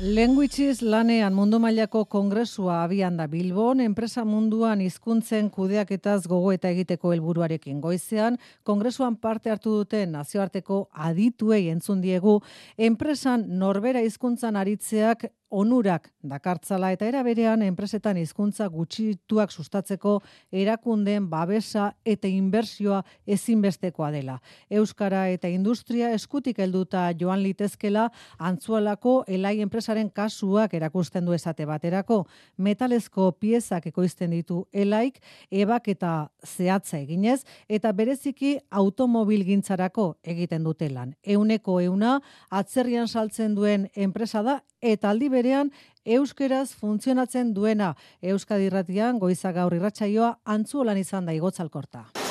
Languages 0.00 0.78
lanean 0.80 1.34
mundu 1.34 1.58
mailako 1.58 2.04
kongresua 2.06 2.84
abian 2.84 3.16
da 3.18 3.24
Bilbon, 3.26 3.80
enpresa 3.82 4.22
munduan 4.24 4.78
hizkuntzen 4.78 5.48
kudeaketaz 5.50 6.20
gogo 6.30 6.52
eta 6.54 6.70
egiteko 6.70 7.10
helburuarekin. 7.16 7.80
Goizean, 7.82 8.36
kongresuan 8.62 9.16
parte 9.18 9.50
hartu 9.50 9.72
duten 9.80 10.14
nazioarteko 10.14 10.84
adituei 10.94 11.64
entzun 11.72 11.98
diegu, 12.00 12.36
enpresan 12.78 13.48
norbera 13.58 14.04
hizkuntzan 14.06 14.54
aritzeak 14.54 15.32
onurak 15.50 16.10
dakartzala 16.22 16.90
eta 16.92 17.06
era 17.08 17.22
berean 17.22 17.62
enpresetan 17.62 18.18
hizkuntza 18.20 18.66
gutxituak 18.68 19.52
sustatzeko 19.52 20.18
erakundeen 20.52 21.28
babesa 21.30 21.92
eta 22.04 22.28
inbertsioa 22.28 23.02
ezinbestekoa 23.26 24.10
dela. 24.12 24.38
Euskara 24.70 25.28
eta 25.32 25.48
industria 25.48 26.12
eskutik 26.12 26.58
helduta 26.58 27.08
joan 27.18 27.42
litezkela 27.42 28.08
antzualako 28.38 29.24
elai 29.26 29.58
enpresaren 29.64 30.10
kasuak 30.10 30.74
erakusten 30.74 31.24
du 31.24 31.32
esate 31.32 31.66
baterako. 31.66 32.24
Metalezko 32.56 33.32
piezak 33.40 33.86
ekoizten 33.86 34.30
ditu 34.36 34.66
elaik, 34.72 35.20
ebak 35.50 35.88
eta 35.88 36.30
zehatza 36.44 36.98
eginez, 36.98 37.44
eta 37.68 37.92
bereziki 37.92 38.58
automobil 38.70 39.44
gintzarako 39.44 40.10
egiten 40.22 40.64
dutelan. 40.64 41.14
Euneko 41.22 41.80
euna 41.80 42.18
atzerrian 42.50 43.08
saltzen 43.08 43.54
duen 43.54 43.88
enpresa 43.94 44.42
da 44.42 44.60
eta 44.80 45.10
aldi 45.10 45.28
berean 45.28 45.72
euskeraz 46.04 46.72
funtzionatzen 46.78 47.52
duena 47.54 47.94
Euskadi 48.22 48.70
Irratian 48.70 49.18
goiza 49.18 49.52
gaur 49.52 49.74
irratsaioa 49.74 50.38
antzuolan 50.44 50.98
izan 50.98 51.26
da 51.26 51.36
igotzalkorta. 51.36 52.27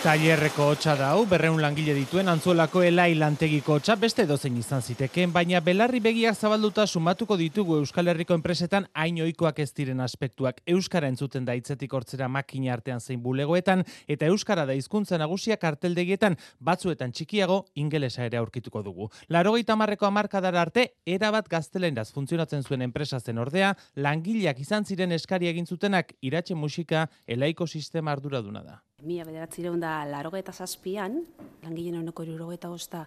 Tailerreko 0.00 0.64
hotxa 0.72 0.94
da 0.96 1.10
hau, 1.12 1.26
berreun 1.28 1.58
langile 1.60 1.92
dituen 1.92 2.30
antzuelako 2.32 2.80
elai 2.88 3.10
lantegiko 3.20 3.74
hotxa 3.76 3.98
beste 4.00 4.24
dozein 4.24 4.54
izan 4.56 4.80
ziteken, 4.80 5.28
baina 5.34 5.60
belarri 5.60 6.00
begiak 6.00 6.38
zabalduta 6.40 6.86
sumatuko 6.86 7.36
ditugu 7.36 7.76
Euskal 7.76 8.08
Herriko 8.08 8.32
enpresetan 8.32 8.86
hain 8.94 9.18
ez 9.20 9.72
diren 9.74 10.00
aspektuak. 10.00 10.62
Euskara 10.66 11.06
entzuten 11.06 11.44
da 11.44 11.52
hitzetik 11.52 11.92
hortzera 11.92 12.28
makina 12.28 12.72
artean 12.72 12.98
zein 13.00 13.22
bulegoetan, 13.22 13.84
eta 14.08 14.24
Euskara 14.24 14.64
da 14.64 14.72
hizkuntza 14.72 15.18
nagusia 15.18 15.58
karteldegietan 15.58 16.38
batzuetan 16.60 17.12
txikiago 17.12 17.66
ingelesa 17.74 18.24
ere 18.24 18.38
aurkituko 18.38 18.82
dugu. 18.82 19.10
Laro 19.28 19.52
marreko 19.76 20.06
amarkadara 20.06 20.62
arte, 20.62 20.94
erabat 21.04 21.46
gazteleraz 21.46 22.10
funtzionatzen 22.10 22.62
zuen 22.62 22.80
enpresa 22.80 23.20
zen 23.20 23.36
ordea, 23.36 23.76
langileak 23.96 24.60
izan 24.60 24.86
ziren 24.86 25.12
eskari 25.12 25.46
egin 25.46 25.66
zutenak 25.66 26.14
iratxe 26.22 26.54
musika 26.54 27.10
elaiko 27.26 27.66
sistema 27.66 28.12
arduraduna 28.12 28.62
da. 28.62 28.89
Mila 29.02 29.24
bederatzi 29.24 29.62
da 29.62 30.04
laro 30.04 30.30
eta 30.36 30.52
zazpian, 30.52 31.24
langileen 31.62 32.00
honeko 32.00 32.24
iruro 32.24 32.52
eta 32.52 32.70
osta 32.70 33.06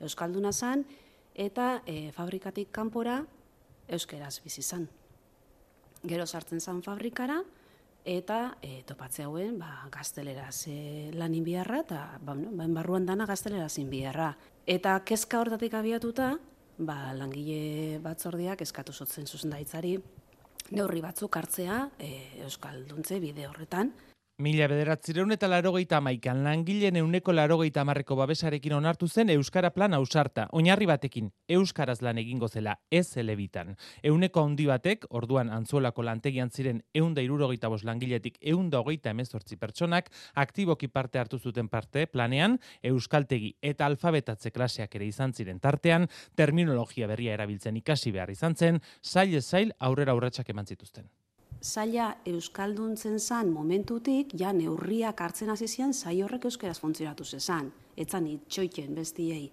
Euskalduna 0.00 0.52
zan, 0.52 0.84
eta 1.34 1.82
e, 1.86 2.10
fabrikatik 2.12 2.70
kanpora 2.72 3.24
Euskeraz 3.88 4.40
bizi 4.44 4.62
zan. 4.62 4.88
Gero 6.04 6.26
sartzen 6.26 6.60
zan 6.60 6.82
fabrikara, 6.82 7.42
eta 8.04 8.56
e, 8.62 8.82
topatze 8.86 9.24
hauen 9.24 9.58
ba, 9.58 9.86
gazteleraz 9.92 10.66
e, 10.68 11.10
lan 11.14 11.34
inbiarra, 11.34 11.80
eta 11.84 12.18
ba, 12.20 12.34
no, 12.34 12.52
ba, 12.56 12.68
barruan 12.68 13.06
dana 13.06 13.26
gazteleraz 13.26 13.78
inbiarra. 13.78 14.34
Eta 14.66 14.98
kezka 15.04 15.40
hortatik 15.40 15.74
abiatuta, 15.74 16.34
ba, 16.78 17.12
langile 17.16 17.98
batzordiak 18.04 18.62
eskatu 18.62 18.92
zotzen 18.92 19.26
zuzendaitzari, 19.26 19.98
neurri 20.70 21.02
batzuk 21.02 21.36
hartzea 21.36 21.82
e, 21.98 22.12
Euskalduntze 22.46 23.20
bide 23.20 23.48
horretan, 23.48 23.92
Mila 24.40 24.64
bederatzireun 24.72 25.34
eta 25.34 25.48
larogeita 25.52 25.98
amaikan 26.00 26.38
langileen 26.46 26.96
euneko 26.96 27.34
larogeita 27.34 27.82
amarreko 27.82 28.16
babesarekin 28.16 28.72
onartu 28.72 29.04
zen 29.08 29.28
Euskara 29.34 29.68
plan 29.74 29.92
ausarta. 29.92 30.46
Oinarri 30.56 30.88
batekin, 30.88 31.28
Euskaraz 31.56 31.98
lan 32.00 32.16
egingo 32.22 32.48
zela, 32.48 32.78
ez 32.90 33.18
elebitan. 33.20 33.76
Euneko 34.02 34.46
handi 34.46 34.64
batek, 34.70 35.04
orduan 35.10 35.52
antzuolako 35.52 36.06
lantegian 36.08 36.48
ziren 36.48 36.80
eunda 36.94 37.20
irurogeita 37.20 37.68
bos 37.68 37.82
langiletik 37.84 38.40
eunda 38.40 38.80
hogeita 38.80 39.12
emezortzi 39.12 39.60
pertsonak, 39.60 40.08
aktiboki 40.32 40.88
parte 40.88 41.20
hartu 41.20 41.38
zuten 41.38 41.68
parte 41.68 42.06
planean, 42.06 42.56
Euskaltegi 42.80 43.58
eta 43.60 43.84
alfabetatze 43.92 44.56
klaseak 44.56 44.96
ere 44.96 45.12
izan 45.12 45.36
ziren 45.36 45.60
tartean, 45.60 46.08
terminologia 46.34 47.12
berria 47.12 47.36
erabiltzen 47.36 47.76
ikasi 47.76 48.16
behar 48.16 48.32
izan 48.32 48.56
zen, 48.56 48.80
zail 49.04 49.36
ez 49.36 49.44
zail 49.50 49.76
aurrera 49.78 50.16
aurratsak 50.16 50.48
eman 50.48 50.64
zituzten 50.64 51.12
zaila 51.62 52.14
euskalduntzen 52.26 53.20
zan 53.20 53.50
momentutik, 53.52 54.34
ja 54.38 54.52
neurriak 54.52 55.20
hartzen 55.20 55.50
hasi 55.50 55.68
zian 55.68 55.94
zai 55.94 56.22
horrek 56.22 56.44
euskeraz 56.44 56.78
funtzionatu 56.80 57.24
zezan. 57.24 57.72
Etzan 57.96 58.26
itxoiken 58.26 58.94
bestiei 58.94 59.50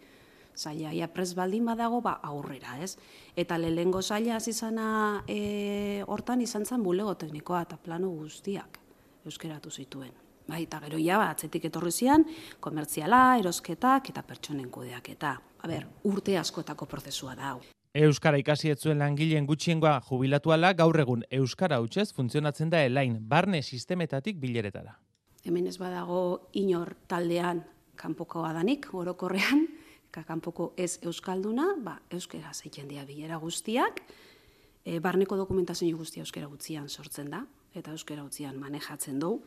zaila, 0.58 0.92
ja 0.94 1.08
pres 1.08 1.34
baldin 1.36 1.66
badago 1.66 2.02
ba 2.02 2.18
aurrera, 2.24 2.78
ez? 2.82 2.98
Eta 3.36 3.58
lehengo 3.58 4.02
zaila 4.02 4.38
hasi 4.38 4.54
zana 4.54 5.24
e, 5.28 6.04
hortan 6.08 6.42
izan 6.42 6.66
zen 6.66 6.84
bulego 6.84 7.16
teknikoa 7.16 7.62
eta 7.68 7.78
plano 7.78 8.10
guztiak 8.10 8.80
euskeratu 9.26 9.72
zituen. 9.72 10.14
Bai, 10.48 10.64
eta 10.64 10.80
gero 10.86 11.00
ja, 11.04 11.20
atzetik 11.28 11.66
etorri 11.68 11.92
zian, 11.92 12.24
komertziala, 12.64 13.38
erosketak 13.42 14.14
eta 14.14 14.24
pertsonen 14.24 14.70
kudeaketa. 14.72 15.34
A 15.60 15.68
ber, 15.68 15.90
urte 16.08 16.38
askotako 16.40 16.88
prozesua 16.88 17.36
da. 17.36 17.58
Euskara 17.98 18.38
ikasi 18.38 18.70
etzuen 18.70 19.00
langileen 19.02 19.48
gutxiengoa 19.50 19.96
jubilatuala 20.06 20.70
gaur 20.78 21.00
egun 21.02 21.24
Euskara 21.34 21.80
hutsez 21.82 22.12
funtzionatzen 22.14 22.70
da 22.70 22.84
elain, 22.86 23.16
barne 23.30 23.64
sistemetatik 23.64 24.38
bileretara. 24.38 24.94
Hemen 25.48 25.66
ez 25.66 25.80
badago 25.82 26.20
inor 26.60 26.94
taldean 27.10 27.64
kanpoko 27.98 28.44
adanik, 28.46 28.86
orokorrean, 28.94 29.64
ka 30.14 30.22
kanpoko 30.28 30.76
ez 30.78 31.00
Euskalduna, 31.02 31.72
ba, 31.82 31.96
Euskara 32.14 32.54
zeitzen 32.54 32.86
dira 32.92 33.06
bilera 33.08 33.40
guztiak, 33.42 34.04
e, 34.86 35.00
barneko 35.00 35.40
dokumentazio 35.40 35.98
guztia 35.98 36.22
Euskara 36.22 36.52
gutzian 36.52 36.90
sortzen 36.90 37.32
da, 37.34 37.42
eta 37.74 37.96
Euskara 37.98 38.28
gutzian 38.28 38.60
manejatzen 38.62 39.18
du, 39.24 39.40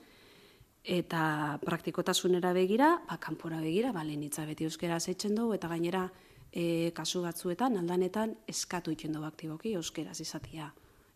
eta 0.82 1.60
praktikotasunera 1.62 2.50
begira, 2.56 2.96
ba, 3.06 3.20
kanpora 3.22 3.62
begira, 3.62 3.94
ba, 3.94 4.02
lehenitza 4.02 4.42
beti 4.48 4.66
Euskara 4.66 4.98
zeitzen 4.98 5.38
du, 5.38 5.52
eta 5.54 5.70
gainera, 5.70 6.08
e, 6.52 6.90
kasu 6.94 7.22
batzuetan 7.22 7.76
aldanetan 7.78 8.34
eskatu 8.48 8.90
egiten 8.90 9.14
dugu 9.14 9.26
aktiboki 9.26 9.74
euskeraz 9.74 10.20
izatia. 10.20 10.70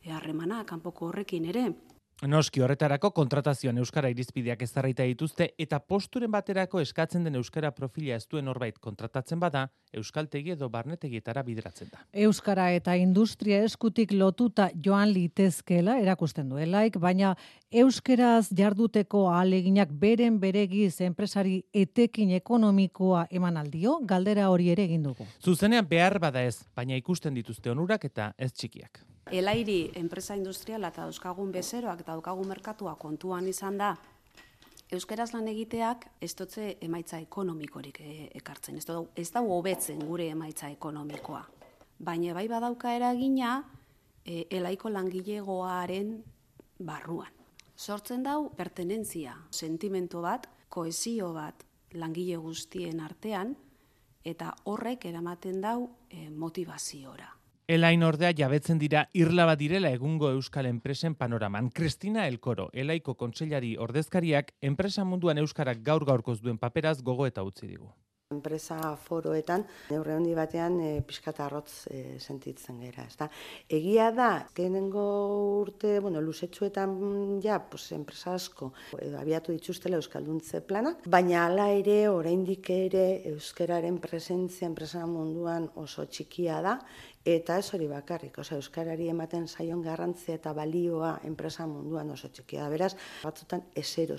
E, 0.05 0.11
harremana 0.11 0.65
kanpoko 0.65 1.09
horrekin 1.09 1.45
ere 1.51 1.69
Noski 2.23 2.63
horretarako 2.63 3.11
kontratazioan 3.11 3.79
euskara 3.83 4.09
irizpideak 4.13 4.61
ezarrita 4.63 5.03
dituzte 5.05 5.49
eta 5.59 5.81
posturen 5.83 6.31
baterako 6.31 6.79
eskatzen 6.81 7.25
den 7.27 7.35
euskara 7.35 7.73
profila 7.75 8.15
ez 8.15 8.27
duen 8.31 8.45
norbait 8.47 8.79
kontratatzen 8.79 9.41
bada, 9.43 9.67
euskaltegi 9.93 10.55
edo 10.55 10.69
barnetegietara 10.71 11.43
bideratzen 11.43 11.91
da. 11.91 12.05
Euskara 12.27 12.69
eta 12.73 12.95
industria 12.97 13.59
eskutik 13.67 14.15
lotuta 14.15 14.71
joan 14.87 15.11
litezkela 15.13 15.99
erakusten 16.01 16.49
duelaik, 16.49 17.01
baina 17.03 17.35
euskeraz 17.71 18.47
jarduteko 18.57 19.27
aleginak 19.35 19.91
beren 19.91 20.39
beregiz 20.41 21.01
enpresari 21.03 21.65
etekin 21.75 22.31
ekonomikoa 22.39 23.27
eman 23.31 23.59
aldio, 23.59 23.99
galdera 24.07 24.49
hori 24.55 24.71
ere 24.71 24.87
egin 24.87 25.03
dugu. 25.11 25.27
Zuzenean 25.43 25.91
behar 25.91 26.21
bada 26.23 26.47
ez, 26.47 26.63
baina 26.77 26.97
ikusten 26.97 27.35
dituzte 27.35 27.75
onurak 27.75 28.07
eta 28.07 28.33
ez 28.39 28.53
txikiak. 28.53 29.03
Elairi 29.33 29.91
enpresa 29.97 30.35
industriala 30.37 30.91
eta 30.93 31.07
euskagun 31.09 31.53
bezeroak 31.53 32.01
eta 32.01 32.13
daukagun 32.13 32.49
merkatua 32.49 32.95
kontuan 33.01 33.49
izan 33.49 33.79
da, 33.79 33.95
Euskeraz 34.93 35.33
lan 35.33 35.49
egiteak 35.49 36.05
ez 36.23 36.35
dutze 36.37 36.75
emaitza 36.85 37.19
ekonomikorik 37.23 38.01
e, 38.05 38.11
ekartzen, 38.39 38.77
ez, 38.79 38.85
dut, 38.87 39.09
ez 39.17 39.31
da 39.33 39.41
hobetzen 39.41 40.03
gure 40.05 40.29
emaitza 40.31 40.69
ekonomikoa. 40.71 41.41
Baina 42.05 42.35
bai 42.37 42.45
badauka 42.53 42.93
eragina 42.95 43.57
e, 44.25 44.45
elaiko 44.55 44.93
langilegoaren 44.93 46.13
barruan. 46.79 47.33
Sortzen 47.75 48.23
dau 48.23 48.51
pertenentzia, 48.55 49.35
sentimento 49.51 50.21
bat, 50.23 50.47
koesio 50.69 51.33
bat 51.35 51.65
langile 51.95 52.37
guztien 52.43 53.01
artean, 53.01 53.57
eta 54.25 54.53
horrek 54.71 55.09
eramaten 55.11 55.63
dau 55.65 55.79
e, 56.11 56.29
motivaziora. 56.31 57.33
Elain 57.67 58.03
ordea 58.05 58.29
jabetzen 58.37 58.81
dira 58.81 59.03
irlaba 59.17 59.55
direla 59.57 59.89
egungo 59.97 60.29
euskal 60.35 60.67
enpresen 60.69 61.15
panoraman. 61.17 61.71
Kristina 61.73 62.27
Elkoro, 62.29 62.67
elaiko 62.85 63.15
kontseilari 63.23 63.71
ordezkariak, 63.81 64.53
enpresa 64.61 65.09
munduan 65.09 65.41
euskarak 65.41 65.81
gaur 65.87 66.05
gaurkoz 66.05 66.43
duen 66.43 66.59
paperaz 66.61 66.99
gogo 67.03 67.25
eta 67.27 67.43
utzi 67.43 67.67
digu. 67.67 67.89
Enpresa 68.35 68.79
foroetan, 69.01 69.65
neurre 69.91 70.17
handi 70.17 70.35
batean 70.37 70.79
e, 70.83 70.91
pixkata 71.07 71.47
arrotz 71.47 71.87
e, 71.91 72.19
sentitzen 72.19 72.81
gera. 72.85 73.07
Ezta? 73.09 73.29
Egia 73.79 74.11
da, 74.15 74.31
genengo 74.57 75.07
urte, 75.63 75.99
bueno, 76.05 76.23
lusetxuetan 76.25 77.41
ja, 77.45 77.61
pues, 77.71 77.91
enpresa 77.97 78.35
asko 78.35 78.73
edo 79.01 79.19
abiatu 79.21 79.55
dituztela 79.55 79.99
Euskalduntze 80.01 80.61
planak, 80.67 81.07
baina 81.11 81.47
hala 81.47 81.71
ere, 81.75 82.05
oraindik 82.11 82.71
ere, 82.75 83.07
Euskararen 83.33 83.99
presentzia 84.03 84.69
enpresa 84.69 85.07
munduan 85.07 85.71
oso 85.81 86.07
txikia 86.11 86.61
da, 86.65 86.79
Eta 87.25 87.55
ez 87.57 87.71
hori 87.73 87.87
bakarrik, 87.89 88.37
oza, 88.43 88.59
Euskarari 88.61 89.07
ematen 89.09 89.47
zaion 89.49 89.81
garrantzia 89.87 90.37
eta 90.41 90.53
balioa 90.59 91.15
enpresa 91.31 91.65
munduan 91.71 92.13
oso 92.13 92.29
txikia. 92.29 92.69
Beraz, 92.69 92.93
batzutan 93.23 93.65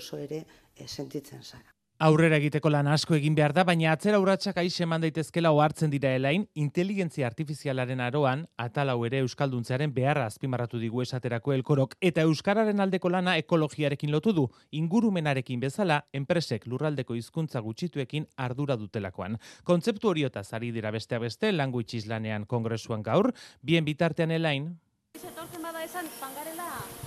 oso 0.00 0.18
ere 0.18 0.44
e, 0.74 0.88
sentitzen 0.88 1.42
zara. 1.42 1.75
Aurrera 1.96 2.36
egiteko 2.36 2.68
lan 2.68 2.90
asko 2.92 3.14
egin 3.16 3.32
behar 3.32 3.54
da, 3.56 3.62
baina 3.64 3.94
atzera 3.94 4.18
urratsak 4.20 4.58
aixe 4.60 4.82
eman 4.84 5.00
daitezkela 5.00 5.48
ohartzen 5.56 5.88
dira 5.88 6.10
elain, 6.12 6.42
inteligentzia 6.52 7.24
artifizialaren 7.24 8.02
aroan, 8.04 8.42
atalau 8.60 8.98
ere 9.08 9.22
euskalduntzearen 9.24 9.94
beharra 9.96 10.26
azpimarratu 10.28 10.76
digu 10.76 11.00
esaterako 11.00 11.54
elkorok, 11.56 11.96
eta 12.04 12.26
euskararen 12.28 12.84
aldeko 12.84 13.08
lana 13.08 13.38
ekologiarekin 13.40 14.12
lotu 14.12 14.36
du, 14.36 14.44
ingurumenarekin 14.76 15.64
bezala, 15.64 16.02
enpresek 16.12 16.68
lurraldeko 16.68 17.16
hizkuntza 17.16 17.64
gutxituekin 17.64 18.28
ardura 18.36 18.76
dutelakoan. 18.76 19.40
Kontzeptu 19.64 20.12
horiota 20.12 20.44
zari 20.44 20.74
dira 20.76 20.92
beste 20.92 21.16
beste, 21.16 21.48
language 21.56 21.96
islanean 21.96 22.44
kongresuan 22.44 23.00
gaur, 23.08 23.32
bien 23.62 23.88
bitartean 23.88 24.36
elain, 24.36 24.74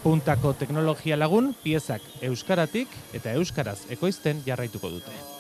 Puntako 0.04 0.54
teknologia 0.54 1.18
lagun, 1.20 1.52
piezak 1.64 2.02
euskaratik 2.22 2.96
eta 3.14 3.36
euskaraz 3.42 3.80
ekoizten 3.98 4.42
jarraituko 4.46 4.90
dute. 4.96 5.39